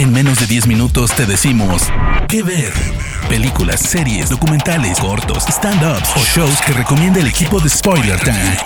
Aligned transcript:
En 0.00 0.14
menos 0.14 0.40
de 0.40 0.46
10 0.46 0.66
minutos 0.66 1.14
te 1.14 1.26
decimos 1.26 1.82
qué 2.26 2.42
ver. 2.42 2.72
Películas, 3.28 3.80
series, 3.80 4.30
documentales, 4.30 4.98
cortos, 4.98 5.44
stand-ups 5.46 6.16
o 6.16 6.20
shows 6.20 6.58
que 6.62 6.72
recomienda 6.72 7.20
el 7.20 7.26
equipo 7.26 7.60
de 7.60 7.68
Spoiler 7.68 8.18
Time. 8.18 8.56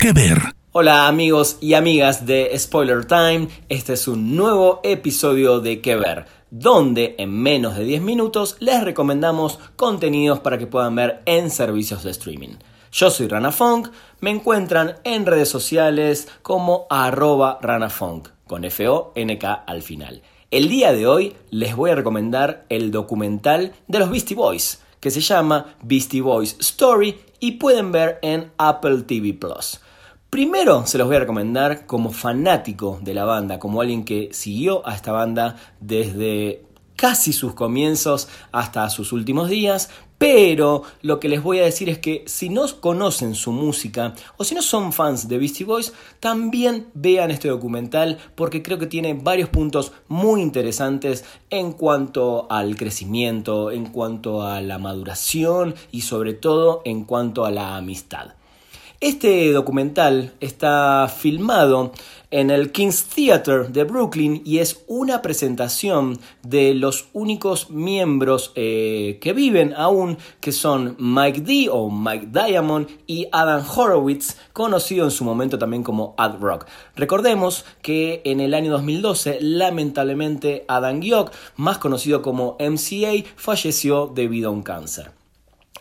¿Qué 0.00 0.14
ver? 0.14 0.40
Hola 0.72 1.08
amigos 1.08 1.58
y 1.60 1.74
amigas 1.74 2.24
de 2.24 2.58
Spoiler 2.58 3.04
Time, 3.04 3.48
este 3.68 3.92
es 3.92 4.08
un 4.08 4.34
nuevo 4.34 4.80
episodio 4.82 5.60
de 5.60 5.82
Que 5.82 5.94
Ver, 5.94 6.24
donde 6.50 7.16
en 7.18 7.38
menos 7.38 7.76
de 7.76 7.84
10 7.84 8.00
minutos 8.00 8.56
les 8.58 8.82
recomendamos 8.82 9.58
contenidos 9.76 10.40
para 10.40 10.56
que 10.56 10.66
puedan 10.66 10.94
ver 10.94 11.20
en 11.26 11.50
servicios 11.50 12.02
de 12.02 12.12
streaming. 12.12 12.56
Yo 12.92 13.10
soy 13.10 13.28
Rana 13.28 13.52
Funk, 13.52 13.88
me 14.20 14.30
encuentran 14.30 14.94
en 15.04 15.26
redes 15.26 15.50
sociales 15.50 16.28
como 16.40 16.86
arroba 16.88 17.58
ranafunk, 17.60 18.28
con 18.46 18.64
F-O-N-K 18.64 19.52
al 19.52 19.82
final. 19.82 20.22
El 20.50 20.68
día 20.68 20.92
de 20.92 21.06
hoy 21.06 21.34
les 21.50 21.74
voy 21.74 21.90
a 21.90 21.94
recomendar 21.94 22.64
el 22.68 22.90
documental 22.90 23.72
de 23.88 23.98
los 23.98 24.10
Beastie 24.10 24.36
Boys, 24.36 24.80
que 25.00 25.10
se 25.10 25.20
llama 25.20 25.74
Beastie 25.82 26.20
Boys 26.20 26.56
Story 26.60 27.18
y 27.40 27.52
pueden 27.52 27.92
ver 27.92 28.18
en 28.22 28.52
Apple 28.56 29.02
TV 29.02 29.34
Plus. 29.34 29.80
Primero 30.30 30.86
se 30.86 30.98
los 30.98 31.06
voy 31.06 31.16
a 31.16 31.20
recomendar 31.20 31.86
como 31.86 32.10
fanático 32.10 32.98
de 33.02 33.14
la 33.14 33.24
banda, 33.24 33.58
como 33.58 33.80
alguien 33.80 34.04
que 34.04 34.30
siguió 34.32 34.86
a 34.86 34.94
esta 34.94 35.12
banda 35.12 35.56
desde 35.80 36.64
casi 36.96 37.32
sus 37.32 37.54
comienzos 37.54 38.28
hasta 38.52 38.88
sus 38.90 39.12
últimos 39.12 39.48
días, 39.48 39.90
pero 40.18 40.82
lo 41.02 41.20
que 41.20 41.28
les 41.28 41.42
voy 41.42 41.58
a 41.58 41.64
decir 41.64 41.90
es 41.90 41.98
que 41.98 42.24
si 42.26 42.48
no 42.48 42.64
conocen 42.80 43.34
su 43.34 43.52
música 43.52 44.14
o 44.38 44.44
si 44.44 44.54
no 44.54 44.62
son 44.62 44.92
fans 44.92 45.28
de 45.28 45.38
Beastie 45.38 45.66
Boys, 45.66 45.92
también 46.20 46.88
vean 46.94 47.30
este 47.30 47.48
documental 47.48 48.18
porque 48.34 48.62
creo 48.62 48.78
que 48.78 48.86
tiene 48.86 49.14
varios 49.14 49.50
puntos 49.50 49.92
muy 50.08 50.40
interesantes 50.40 51.24
en 51.50 51.72
cuanto 51.72 52.46
al 52.50 52.76
crecimiento, 52.76 53.70
en 53.70 53.86
cuanto 53.86 54.42
a 54.42 54.62
la 54.62 54.78
maduración 54.78 55.74
y 55.92 56.00
sobre 56.00 56.32
todo 56.32 56.80
en 56.86 57.04
cuanto 57.04 57.44
a 57.44 57.50
la 57.50 57.76
amistad. 57.76 58.36
Este 58.98 59.52
documental 59.52 60.32
está 60.40 61.12
filmado 61.14 61.92
en 62.36 62.50
el 62.50 62.70
King's 62.70 63.04
Theatre 63.04 63.68
de 63.70 63.84
Brooklyn 63.84 64.42
y 64.44 64.58
es 64.58 64.84
una 64.88 65.22
presentación 65.22 66.18
de 66.42 66.74
los 66.74 67.08
únicos 67.14 67.70
miembros 67.70 68.52
eh, 68.56 69.18
que 69.22 69.32
viven 69.32 69.72
aún, 69.72 70.18
que 70.38 70.52
son 70.52 70.96
Mike 70.98 71.40
D 71.40 71.68
o 71.72 71.88
Mike 71.88 72.28
Diamond 72.30 72.88
y 73.06 73.26
Adam 73.32 73.64
Horowitz, 73.66 74.36
conocido 74.52 75.06
en 75.06 75.12
su 75.12 75.24
momento 75.24 75.58
también 75.58 75.82
como 75.82 76.14
Ad 76.18 76.38
Rock. 76.38 76.66
Recordemos 76.94 77.64
que 77.80 78.20
en 78.26 78.40
el 78.40 78.52
año 78.52 78.70
2012, 78.70 79.38
lamentablemente, 79.40 80.66
Adam 80.68 81.00
Gyok, 81.00 81.32
más 81.56 81.78
conocido 81.78 82.20
como 82.20 82.58
MCA, 82.60 83.24
falleció 83.36 84.12
debido 84.14 84.50
a 84.50 84.52
un 84.52 84.62
cáncer. 84.62 85.10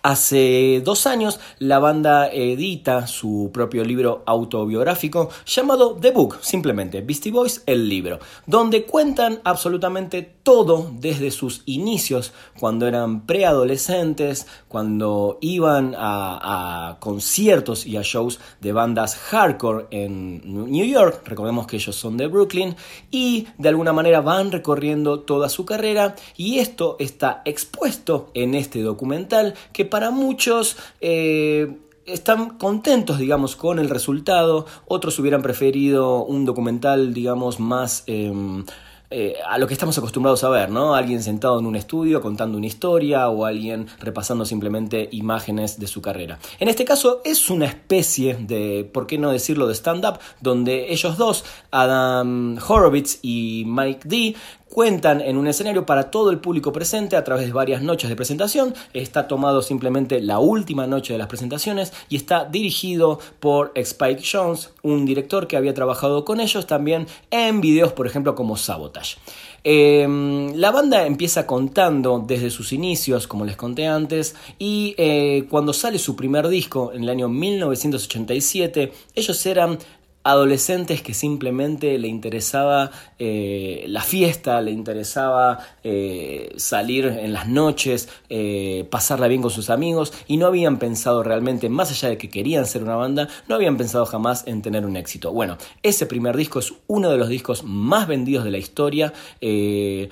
Hace 0.06 0.84
dos 0.86 1.08
años 1.08 1.39
la 1.58 1.80
banda 1.80 2.28
edita 2.31 3.08
su 3.08 3.50
propio 3.52 3.84
libro 3.84 4.22
autobiográfico 4.28 5.31
llamado 5.48 5.98
The 6.00 6.11
Book, 6.11 6.38
simplemente 6.42 7.02
Beastie 7.02 7.31
Boys, 7.31 7.64
el 7.66 7.89
libro, 7.89 8.20
donde 8.45 8.86
cuentan 8.86 9.42
absolutamente 9.44 10.36
todo 10.44 10.92
desde 11.00 11.31
sus 11.31 11.64
inicios, 11.66 12.33
cuando 12.59 12.88
eran 12.88 13.26
preadolescentes, 13.26 14.45
cuando 14.67 15.39
iban 15.42 15.95
a, 15.98 16.98
conciertos 17.00 17.88
y 17.88 17.98
a 17.98 18.03
shows 18.03 18.39
de 18.61 18.73
bandas 18.73 19.16
hardcore 19.16 19.88
en 19.89 20.42
New 20.72 20.86
York, 20.86 21.23
recordemos 21.26 21.66
que 21.66 21.78
ellos 21.78 21.95
son 21.95 22.16
de 22.16 22.28
Brooklyn, 22.28 22.76
y 23.09 23.48
de 23.58 23.70
alguna 23.70 23.92
manera 23.92 24.22
van 24.22 24.52
recorriendo 24.52 25.22
toda 25.22 25.50
su 25.50 25.66
carrera 25.66 26.16
y 26.38 26.59
esto 26.59 26.95
está 27.00 27.42
expuesto 27.45 28.30
en 28.36 28.53
este 28.53 28.83
documental 28.83 29.56
que 29.73 29.86
para 29.95 30.11
muchos 30.11 30.75
eh, 30.99 31.73
están 32.05 32.58
contentos, 32.58 33.17
digamos, 33.17 33.55
con 33.55 33.80
el 33.80 33.89
resultado. 33.89 34.65
Otros 34.87 35.17
hubieran 35.20 35.42
preferido 35.42 36.25
un 36.25 36.43
documental, 36.43 37.14
digamos, 37.14 37.61
más... 37.61 38.03
Em, 38.05 38.65
eh, 39.11 39.36
a 39.47 39.58
lo 39.58 39.67
que 39.67 39.73
estamos 39.73 39.97
acostumbrados 39.97 40.43
a 40.43 40.49
ver, 40.49 40.70
¿no? 40.70 40.95
Alguien 40.95 41.23
sentado 41.23 41.59
en 41.59 41.67
un 41.67 41.77
estudio 41.77 42.20
contando 42.20 42.58
una 42.58 42.65
historia 42.65 43.30
o 43.30 43.45
alguien 43.45 43.87
repasando 43.99 44.43
simplemente 44.43 45.08
imágenes 45.11 45.80
de 45.80 45.87
su 45.87 46.02
carrera. 46.02 46.39
En 46.59 46.67
este 46.67 46.83
caso 46.83 47.21
es 47.23 47.49
una 47.49 47.67
especie 47.67 48.36
de, 48.36 48.89
¿por 48.91 49.08
qué 49.08 49.17
no 49.17 49.31
decirlo?, 49.31 49.67
de 49.67 49.75
stand-up, 49.75 50.20
donde 50.41 50.91
ellos 50.91 51.17
dos, 51.17 51.45
Adam 51.71 52.58
Horowitz 52.67 53.20
y 53.21 53.64
Mike 53.67 54.02
D, 54.03 54.36
cuentan 54.75 55.21
en 55.21 55.37
un 55.37 55.47
escenario 55.47 55.86
para 55.86 56.11
todo 56.11 56.31
el 56.31 56.39
público 56.39 56.73
presente 56.73 57.15
a 57.15 57.23
través 57.23 57.45
de 57.45 57.53
varias 57.53 57.81
noches 57.81 58.09
de 58.09 58.15
presentación. 58.17 58.73
Está 58.93 59.25
tomado 59.25 59.61
simplemente 59.61 60.19
la 60.19 60.39
última 60.39 60.86
noche 60.86 61.13
de 61.13 61.19
las 61.19 61.30
presentaciones 61.30 61.93
y 62.09 62.17
está 62.17 62.43
dirigido 62.43 63.19
por 63.39 63.71
Spike 63.73 64.21
Jones, 64.30 64.73
un 64.83 65.05
director 65.05 65.47
que 65.47 65.55
había 65.55 65.73
trabajado 65.73 66.25
con 66.25 66.41
ellos 66.41 66.67
también 66.67 67.08
en 67.31 67.61
videos, 67.61 67.93
por 67.93 68.05
ejemplo, 68.05 68.35
como 68.35 68.58
Sabotage. 68.58 69.15
Em, 69.64 70.53
la 70.55 70.71
banda 70.71 71.08
empieza 71.08 71.47
contando 71.47 72.21
desde 72.27 72.52
sus 72.52 72.73
inicios, 72.73 73.27
como 73.27 73.45
les 73.45 73.55
conté 73.55 73.87
antes, 73.87 74.35
y 74.59 74.93
eh, 74.97 75.45
cuando 75.49 75.71
sale 75.71 75.99
su 75.99 76.17
primer 76.17 76.49
disco 76.49 76.91
en 76.93 77.03
el 77.03 77.09
año 77.09 77.30
1987, 77.30 78.91
ellos 79.15 79.45
eran 79.45 79.80
adolescentes 80.25 81.03
que 81.03 81.13
simplemente 81.13 81.99
le 81.99 82.08
interesaba 82.08 82.89
eh, 83.19 83.86
la 83.87 84.02
fiesta, 84.02 84.59
le 84.59 84.71
interesaba 84.71 85.59
eh, 85.83 86.52
salir 86.58 87.05
en 87.05 87.31
las 87.31 87.47
noches, 87.47 88.09
eh, 88.30 88.87
pasarla 88.89 89.27
bien 89.27 89.43
con 89.43 89.52
sus 89.52 89.69
amigos 89.69 90.11
y 90.27 90.37
no 90.37 90.47
habían 90.47 90.80
pensado 90.80 91.21
realmente, 91.21 91.69
más 91.69 91.91
allá 91.91 92.09
de 92.09 92.17
que 92.17 92.31
querían 92.31 92.65
ser 92.65 92.81
una 92.81 92.95
banda, 92.95 93.30
no 93.47 93.53
habían 93.53 93.77
pensado 93.77 94.08
jamás 94.08 94.47
en 94.47 94.64
tener 94.64 94.83
un 94.87 94.97
éxito. 94.97 95.31
Bueno, 95.31 95.59
ese 95.83 96.08
primer 96.08 96.35
disco 96.35 96.58
es 96.58 96.73
uno 96.87 97.11
de 97.11 97.17
los 97.17 97.30
discos 97.30 97.64
más 97.64 98.08
vendidos 98.08 98.43
de 98.45 98.52
la 98.52 98.58
historia, 98.58 99.14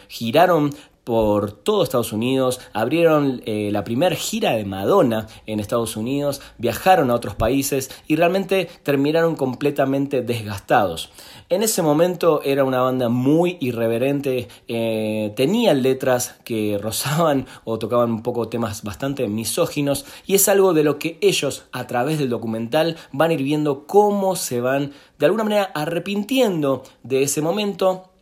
giraron 0.07 0.75
por 1.03 1.52
todo 1.52 1.84
Estados 1.84 2.14
Unidos, 2.14 2.62
abrieron 2.72 3.41
eh, 3.46 3.69
la 3.72 3.84
primera 3.84 4.16
gira 4.16 4.53
de 4.53 4.66
Madonna 4.66 5.28
en 5.46 5.59
Estados 5.59 5.97
Unidos, 5.97 6.41
viajaron 6.58 7.12
a 7.12 7.16
otros 7.16 7.36
países 7.36 7.91
y 8.08 8.16
realmente 8.16 8.69
terminaron 8.84 9.36
completamente 9.36 10.22
desgastados. 10.22 11.12
En 11.50 11.62
ese 11.62 11.81
momento 11.81 12.41
era 12.44 12.64
una 12.64 12.81
banda 12.81 13.09
muy 13.09 13.58
irreverente, 13.59 14.47
eh, 14.68 15.34
tenían 15.36 15.84
letras 15.84 16.36
que 16.44 16.80
rozaban 16.81 17.47
o 17.66 17.78
tocaban 17.80 18.12
un 18.12 18.24
poco 18.24 18.47
temas 18.47 18.84
bastante 18.84 19.28
misóginos 19.28 20.06
y 20.25 20.35
es 20.35 20.47
algo 20.47 20.74
de 20.74 20.84
lo 20.84 21.00
que 21.00 21.18
ellos 21.22 21.66
a 21.72 21.85
través 21.88 22.18
del 22.18 22.30
documental 22.30 22.97
van 23.12 23.31
a 23.31 23.34
ir 23.34 23.44
viendo 23.44 23.85
cómo 23.88 24.35
se 24.35 24.62
van 24.62 24.94
de 25.20 25.25
alguna 25.25 25.44
manera 25.44 25.72
arrepintiendo 25.74 26.84
de 27.03 27.24
ese 27.24 27.41
momento 27.41 28.12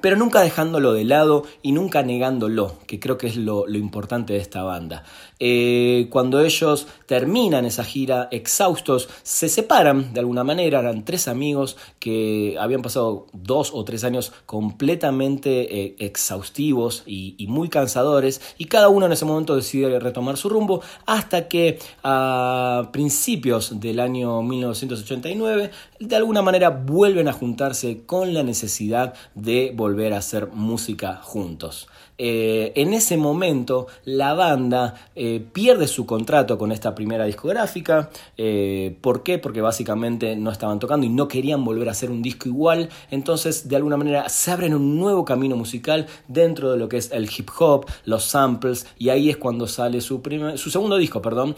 pero 0.00 0.16
nunca 0.16 0.40
dejándolo 0.40 0.92
de 0.92 1.04
lado 1.04 1.44
y 1.62 1.72
nunca 1.72 2.02
negándolo, 2.02 2.76
que 2.86 3.00
creo 3.00 3.18
que 3.18 3.26
es 3.26 3.36
lo, 3.36 3.68
importante 3.68 4.34
de 4.34 4.38
esta 4.38 4.62
banda. 4.62 5.04
Eh, 5.40 6.06
cuando 6.10 6.40
ellos 6.40 6.86
terminan 7.06 7.64
esa 7.64 7.82
gira 7.82 8.28
exhaustos, 8.30 9.08
se 9.22 9.48
separan 9.48 10.12
de 10.12 10.20
alguna 10.20 10.44
manera, 10.44 10.78
eran 10.78 11.04
tres 11.04 11.28
amigos 11.28 11.76
que 11.98 12.56
habían 12.60 12.82
pasado 12.82 13.26
dos 13.32 13.72
o 13.74 13.84
tres 13.84 14.04
años 14.04 14.32
completamente 14.46 15.82
eh, 15.84 15.96
exhaustivos 15.98 17.02
y, 17.06 17.34
y, 17.38 17.48
muy 17.48 17.68
cansadores, 17.68 18.40
y 18.58 18.66
cada 18.66 18.88
uno 18.88 19.06
en 19.06 19.12
ese 19.12 19.24
momento 19.24 19.56
decide 19.56 19.98
retomar 19.98 20.36
su 20.36 20.48
rumbo, 20.48 20.82
hasta 21.06 21.48
que 21.48 21.78
a 22.04 22.90
principios 22.92 23.80
del 23.80 23.98
año 23.98 24.42
1989, 24.42 25.70
de 25.98 26.16
alguna 26.16 26.42
manera 26.42 26.70
vuelven 26.70 27.28
a 27.28 27.32
juntarse 27.32 28.04
con 28.06 28.34
la 28.34 28.42
necesidad 28.42 29.14
de 29.34 29.72
volver 29.80 30.12
a 30.12 30.18
hacer 30.18 30.48
música 30.48 31.16
juntos. 31.22 31.88
Eh, 32.22 32.72
en 32.74 32.92
ese 32.92 33.16
momento 33.16 33.86
la 34.04 34.34
banda 34.34 35.08
eh, 35.16 35.42
pierde 35.54 35.88
su 35.88 36.04
contrato 36.04 36.58
con 36.58 36.70
esta 36.70 36.94
primera 36.94 37.24
discográfica. 37.24 38.10
Eh, 38.36 38.94
¿Por 39.00 39.22
qué? 39.22 39.38
Porque 39.38 39.62
básicamente 39.62 40.36
no 40.36 40.50
estaban 40.50 40.78
tocando 40.78 41.06
y 41.06 41.08
no 41.08 41.28
querían 41.28 41.64
volver 41.64 41.88
a 41.88 41.92
hacer 41.92 42.10
un 42.10 42.20
disco 42.20 42.46
igual. 42.46 42.90
Entonces 43.10 43.70
de 43.70 43.76
alguna 43.76 43.96
manera 43.96 44.28
se 44.28 44.50
abren 44.50 44.74
un 44.74 44.98
nuevo 44.98 45.24
camino 45.24 45.56
musical 45.56 46.08
dentro 46.28 46.70
de 46.70 46.76
lo 46.76 46.90
que 46.90 46.98
es 46.98 47.10
el 47.10 47.24
hip 47.24 47.48
hop, 47.58 47.86
los 48.04 48.24
samples 48.24 48.86
y 48.98 49.08
ahí 49.08 49.30
es 49.30 49.38
cuando 49.38 49.66
sale 49.66 50.02
su, 50.02 50.20
su 50.56 50.70
segundo 50.70 50.98
disco, 50.98 51.22
perdón, 51.22 51.54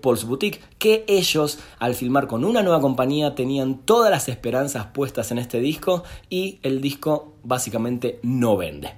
Pulse 0.00 0.26
Boutique, 0.26 0.60
que 0.78 1.04
ellos 1.08 1.58
al 1.80 1.96
filmar 1.96 2.28
con 2.28 2.44
una 2.44 2.62
nueva 2.62 2.80
compañía 2.80 3.34
tenían 3.34 3.78
todas 3.78 4.12
las 4.12 4.28
esperanzas 4.28 4.86
puestas 4.94 5.32
en 5.32 5.38
este 5.38 5.58
disco 5.58 6.04
y 6.30 6.60
el 6.62 6.80
disco 6.80 7.32
básicamente 7.42 8.20
no 8.22 8.56
vende. 8.56 8.92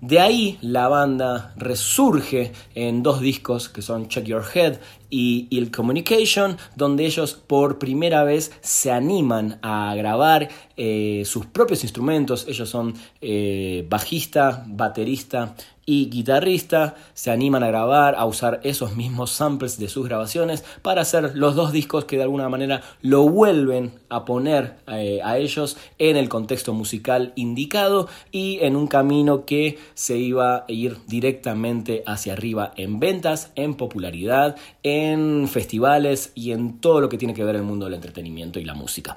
De 0.00 0.18
ahí 0.18 0.58
la 0.62 0.88
banda 0.88 1.52
resurge 1.56 2.52
en 2.74 3.02
dos 3.02 3.20
discos 3.20 3.68
que 3.68 3.82
son 3.82 4.08
Check 4.08 4.24
Your 4.24 4.44
Head 4.54 4.78
y 5.10 5.48
Il 5.50 5.70
Communication, 5.70 6.56
donde 6.76 7.04
ellos 7.04 7.34
por 7.34 7.78
primera 7.78 8.24
vez 8.24 8.52
se 8.60 8.90
animan 8.90 9.58
a 9.62 9.94
grabar 9.96 10.48
eh, 10.76 11.24
sus 11.26 11.46
propios 11.46 11.82
instrumentos. 11.82 12.46
Ellos 12.48 12.68
son 12.68 12.94
eh, 13.20 13.84
bajista, 13.88 14.64
baterista 14.66 15.54
y 15.90 16.08
guitarrista 16.08 16.94
se 17.14 17.32
animan 17.32 17.64
a 17.64 17.66
grabar, 17.66 18.14
a 18.16 18.24
usar 18.24 18.60
esos 18.62 18.94
mismos 18.94 19.32
samples 19.32 19.76
de 19.76 19.88
sus 19.88 20.06
grabaciones 20.06 20.64
para 20.82 21.02
hacer 21.02 21.32
los 21.34 21.56
dos 21.56 21.72
discos 21.72 22.04
que 22.04 22.16
de 22.16 22.22
alguna 22.22 22.48
manera 22.48 22.82
lo 23.02 23.28
vuelven 23.28 23.92
a 24.08 24.24
poner 24.24 24.76
eh, 24.86 25.18
a 25.24 25.38
ellos 25.38 25.76
en 25.98 26.16
el 26.16 26.28
contexto 26.28 26.74
musical 26.74 27.32
indicado 27.34 28.08
y 28.30 28.60
en 28.60 28.76
un 28.76 28.86
camino 28.86 29.44
que 29.46 29.80
se 29.94 30.16
iba 30.16 30.58
a 30.58 30.64
ir 30.68 30.98
directamente 31.08 32.04
hacia 32.06 32.34
arriba 32.34 32.72
en 32.76 33.00
ventas, 33.00 33.50
en 33.56 33.74
popularidad, 33.74 34.54
en 34.84 34.99
festivales 35.48 36.32
y 36.34 36.52
en 36.52 36.80
todo 36.80 37.00
lo 37.00 37.08
que 37.08 37.18
tiene 37.18 37.34
que 37.34 37.44
ver 37.44 37.56
el 37.56 37.62
mundo 37.62 37.86
del 37.86 37.94
entretenimiento 37.94 38.58
y 38.58 38.64
la 38.64 38.74
música. 38.74 39.16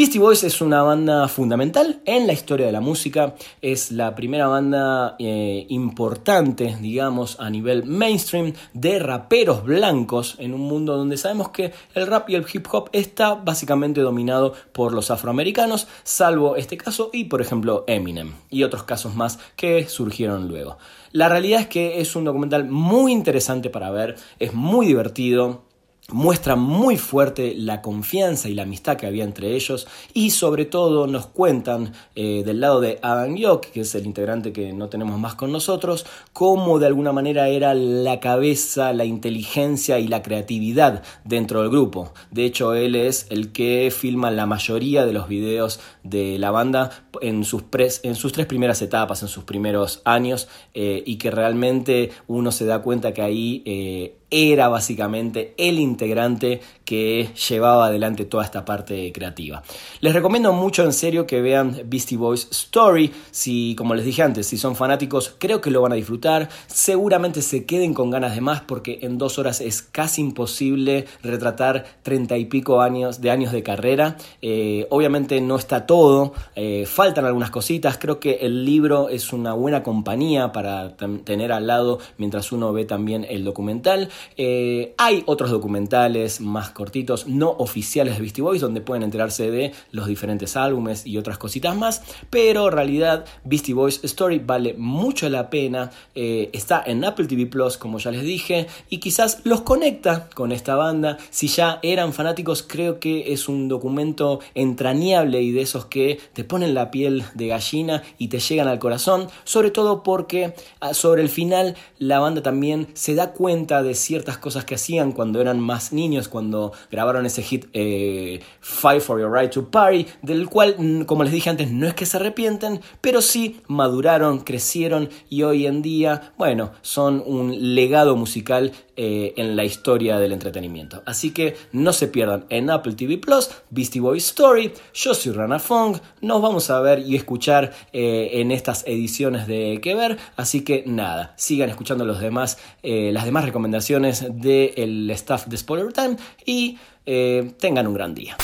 Beastie 0.00 0.18
Boys 0.18 0.44
es 0.44 0.62
una 0.62 0.82
banda 0.82 1.28
fundamental 1.28 2.00
en 2.06 2.26
la 2.26 2.32
historia 2.32 2.64
de 2.64 2.72
la 2.72 2.80
música, 2.80 3.34
es 3.60 3.92
la 3.92 4.14
primera 4.14 4.46
banda 4.46 5.14
eh, 5.18 5.66
importante, 5.68 6.78
digamos, 6.80 7.38
a 7.38 7.50
nivel 7.50 7.84
mainstream 7.84 8.54
de 8.72 8.98
raperos 8.98 9.62
blancos 9.62 10.36
en 10.38 10.54
un 10.54 10.62
mundo 10.62 10.96
donde 10.96 11.18
sabemos 11.18 11.50
que 11.50 11.74
el 11.92 12.06
rap 12.06 12.30
y 12.30 12.34
el 12.36 12.46
hip 12.50 12.66
hop 12.72 12.88
está 12.94 13.34
básicamente 13.34 14.00
dominado 14.00 14.54
por 14.72 14.94
los 14.94 15.10
afroamericanos, 15.10 15.86
salvo 16.02 16.56
este 16.56 16.78
caso 16.78 17.10
y 17.12 17.24
por 17.24 17.42
ejemplo 17.42 17.84
Eminem 17.86 18.32
y 18.48 18.62
otros 18.62 18.84
casos 18.84 19.14
más 19.14 19.38
que 19.54 19.86
surgieron 19.86 20.48
luego. 20.48 20.78
La 21.12 21.28
realidad 21.28 21.60
es 21.60 21.66
que 21.66 22.00
es 22.00 22.16
un 22.16 22.24
documental 22.24 22.64
muy 22.64 23.12
interesante 23.12 23.68
para 23.68 23.90
ver, 23.90 24.16
es 24.38 24.54
muy 24.54 24.86
divertido, 24.86 25.68
muestra 26.08 26.56
muy 26.56 26.96
fuerte 26.96 27.54
la 27.56 27.82
confianza 27.82 28.48
y 28.48 28.54
la 28.54 28.62
amistad 28.62 28.96
que 28.96 29.06
había 29.06 29.24
entre 29.24 29.54
ellos 29.54 29.86
y 30.12 30.30
sobre 30.30 30.64
todo 30.64 31.06
nos 31.06 31.26
cuentan 31.26 31.92
eh, 32.14 32.42
del 32.44 32.60
lado 32.60 32.80
de 32.80 32.98
Adam 33.02 33.36
York, 33.36 33.70
que 33.72 33.82
es 33.82 33.94
el 33.94 34.06
integrante 34.06 34.52
que 34.52 34.72
no 34.72 34.88
tenemos 34.88 35.18
más 35.18 35.34
con 35.34 35.52
nosotros, 35.52 36.06
cómo 36.32 36.78
de 36.78 36.86
alguna 36.86 37.12
manera 37.12 37.48
era 37.48 37.74
la 37.74 38.20
cabeza, 38.20 38.92
la 38.92 39.04
inteligencia 39.04 39.98
y 39.98 40.08
la 40.08 40.22
creatividad 40.22 41.02
dentro 41.24 41.60
del 41.60 41.70
grupo. 41.70 42.12
De 42.30 42.44
hecho, 42.44 42.74
él 42.74 42.94
es 42.96 43.26
el 43.30 43.52
que 43.52 43.92
filma 43.96 44.30
la 44.30 44.46
mayoría 44.46 45.06
de 45.06 45.12
los 45.12 45.28
videos 45.28 45.80
de 46.02 46.38
la 46.38 46.50
banda 46.50 47.04
en 47.20 47.44
sus, 47.44 47.64
en 48.02 48.14
sus 48.14 48.32
tres 48.32 48.46
primeras 48.46 48.82
etapas, 48.82 49.22
en 49.22 49.28
sus 49.28 49.44
primeros 49.44 50.02
años, 50.04 50.48
eh, 50.74 51.02
y 51.06 51.16
que 51.16 51.30
realmente 51.30 52.10
uno 52.26 52.52
se 52.52 52.64
da 52.64 52.82
cuenta 52.82 53.12
que 53.12 53.22
ahí 53.22 53.62
eh, 53.64 54.16
era 54.30 54.68
básicamente 54.68 55.54
el 55.56 55.78
integrante 55.90 56.60
que 56.90 57.28
llevaba 57.48 57.86
adelante 57.86 58.24
toda 58.24 58.42
esta 58.42 58.64
parte 58.64 59.12
creativa. 59.12 59.62
Les 60.00 60.12
recomiendo 60.12 60.52
mucho 60.52 60.82
en 60.82 60.92
serio 60.92 61.24
que 61.24 61.40
vean 61.40 61.82
Beastie 61.84 62.18
Boys 62.18 62.48
Story, 62.50 63.12
si 63.30 63.76
como 63.76 63.94
les 63.94 64.04
dije 64.04 64.24
antes, 64.24 64.48
si 64.48 64.58
son 64.58 64.74
fanáticos 64.74 65.36
creo 65.38 65.60
que 65.60 65.70
lo 65.70 65.82
van 65.82 65.92
a 65.92 65.94
disfrutar, 65.94 66.48
seguramente 66.66 67.42
se 67.42 67.64
queden 67.64 67.94
con 67.94 68.10
ganas 68.10 68.34
de 68.34 68.40
más 68.40 68.62
porque 68.62 68.98
en 69.02 69.18
dos 69.18 69.38
horas 69.38 69.60
es 69.60 69.82
casi 69.82 70.20
imposible 70.20 71.06
retratar 71.22 71.84
treinta 72.02 72.36
y 72.36 72.46
pico 72.46 72.80
años 72.80 73.20
de 73.20 73.30
años 73.30 73.52
de 73.52 73.62
carrera, 73.62 74.16
eh, 74.42 74.88
obviamente 74.90 75.40
no 75.40 75.54
está 75.54 75.86
todo, 75.86 76.32
eh, 76.56 76.86
faltan 76.86 77.24
algunas 77.24 77.52
cositas, 77.52 77.98
creo 77.98 78.18
que 78.18 78.38
el 78.40 78.64
libro 78.64 79.10
es 79.10 79.32
una 79.32 79.52
buena 79.52 79.84
compañía 79.84 80.50
para 80.50 80.96
tener 80.96 81.52
al 81.52 81.68
lado 81.68 82.00
mientras 82.18 82.50
uno 82.50 82.72
ve 82.72 82.84
también 82.84 83.24
el 83.30 83.44
documental, 83.44 84.08
eh, 84.36 84.92
hay 84.98 85.22
otros 85.26 85.52
documentales 85.52 86.40
más 86.40 86.70
cortitos, 86.80 87.26
no 87.26 87.50
oficiales 87.50 88.14
de 88.14 88.22
Beastie 88.22 88.42
Boys, 88.42 88.62
donde 88.62 88.80
pueden 88.80 89.02
enterarse 89.02 89.50
de 89.50 89.72
los 89.92 90.06
diferentes 90.06 90.56
álbumes 90.56 91.06
y 91.06 91.18
otras 91.18 91.36
cositas 91.36 91.76
más, 91.76 92.00
pero 92.30 92.68
en 92.68 92.72
realidad 92.72 93.26
Beastie 93.44 93.74
Boys 93.74 94.00
Story 94.02 94.38
vale 94.38 94.72
mucho 94.78 95.28
la 95.28 95.50
pena, 95.50 95.90
eh, 96.14 96.48
está 96.54 96.82
en 96.86 97.04
Apple 97.04 97.26
TV 97.26 97.44
Plus, 97.44 97.76
como 97.76 97.98
ya 97.98 98.10
les 98.10 98.22
dije, 98.22 98.66
y 98.88 98.96
quizás 98.96 99.42
los 99.44 99.60
conecta 99.60 100.30
con 100.34 100.52
esta 100.52 100.74
banda. 100.74 101.18
Si 101.28 101.48
ya 101.48 101.80
eran 101.82 102.14
fanáticos, 102.14 102.62
creo 102.66 102.98
que 102.98 103.34
es 103.34 103.46
un 103.46 103.68
documento 103.68 104.40
entrañable 104.54 105.42
y 105.42 105.52
de 105.52 105.60
esos 105.60 105.84
que 105.84 106.18
te 106.32 106.44
ponen 106.44 106.72
la 106.72 106.90
piel 106.90 107.24
de 107.34 107.48
gallina 107.48 108.02
y 108.16 108.28
te 108.28 108.40
llegan 108.40 108.68
al 108.68 108.78
corazón, 108.78 109.28
sobre 109.44 109.70
todo 109.70 110.02
porque 110.02 110.54
ah, 110.80 110.94
sobre 110.94 111.20
el 111.20 111.28
final 111.28 111.76
la 111.98 112.20
banda 112.20 112.40
también 112.40 112.88
se 112.94 113.14
da 113.14 113.32
cuenta 113.32 113.82
de 113.82 113.94
ciertas 113.94 114.38
cosas 114.38 114.64
que 114.64 114.76
hacían 114.76 115.12
cuando 115.12 115.42
eran 115.42 115.60
más 115.60 115.92
niños, 115.92 116.28
cuando 116.28 116.69
grabaron 116.90 117.26
ese 117.26 117.42
hit 117.42 117.66
eh, 117.72 118.40
Fight 118.60 119.00
for 119.00 119.20
Your 119.20 119.32
Right 119.32 119.50
to 119.52 119.70
Party, 119.70 120.06
del 120.22 120.48
cual, 120.48 120.74
mm, 120.78 121.02
como 121.02 121.24
les 121.24 121.32
dije 121.32 121.50
antes, 121.50 121.70
no 121.70 121.86
es 121.86 121.94
que 121.94 122.06
se 122.06 122.16
arrepienten, 122.16 122.80
pero 123.00 123.20
sí 123.20 123.60
maduraron, 123.66 124.40
crecieron 124.40 125.08
y 125.28 125.42
hoy 125.42 125.66
en 125.66 125.82
día, 125.82 126.32
bueno, 126.36 126.72
son 126.82 127.22
un 127.24 127.74
legado 127.74 128.16
musical 128.16 128.72
eh, 128.96 129.32
en 129.36 129.56
la 129.56 129.64
historia 129.64 130.18
del 130.18 130.32
entretenimiento. 130.32 131.02
Así 131.06 131.30
que 131.30 131.56
no 131.72 131.92
se 131.92 132.08
pierdan 132.08 132.44
en 132.50 132.68
Apple 132.70 132.94
TV 132.94 133.18
Plus, 133.18 133.50
Beastie 133.70 134.00
Boy 134.00 134.18
Story. 134.18 134.72
Yo 134.92 135.14
soy 135.14 135.32
Rana 135.32 135.58
Fong. 135.58 135.96
Nos 136.20 136.42
vamos 136.42 136.68
a 136.70 136.80
ver 136.80 137.00
y 137.00 137.16
escuchar 137.16 137.72
eh, 137.92 138.30
en 138.34 138.50
estas 138.50 138.84
ediciones 138.86 139.46
de 139.46 139.80
Que 139.82 139.94
Ver. 139.94 140.18
Así 140.36 140.62
que 140.62 140.84
nada, 140.86 141.34
sigan 141.36 141.70
escuchando 141.70 142.04
los 142.04 142.20
demás, 142.20 142.58
las 142.82 143.24
demás 143.24 143.44
recomendaciones 143.44 144.26
del 144.30 145.10
staff 145.10 145.46
de 145.46 145.56
Spoiler 145.56 145.92
Time 145.92 146.16
y 146.44 146.59
eh, 147.06 147.52
tengan 147.58 147.86
un 147.86 147.94
gran 147.94 148.14
día. 148.14 148.36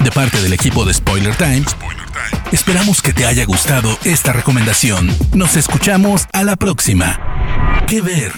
De 0.00 0.10
parte 0.10 0.40
del 0.42 0.52
equipo 0.52 0.84
de 0.84 0.94
Spoiler 0.94 1.34
Time, 1.36 1.64
esperamos 2.52 3.02
que 3.02 3.12
te 3.12 3.26
haya 3.26 3.44
gustado 3.44 3.96
esta 4.04 4.32
recomendación. 4.32 5.08
Nos 5.34 5.56
escuchamos 5.56 6.26
a 6.32 6.42
la 6.44 6.56
próxima. 6.56 7.18
¿Qué 7.86 8.00
ver? 8.00 8.32